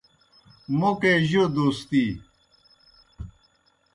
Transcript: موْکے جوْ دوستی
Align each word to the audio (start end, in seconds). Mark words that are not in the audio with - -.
موْکے 0.77 1.13
جوْ 1.29 1.43
دوستی 1.55 2.03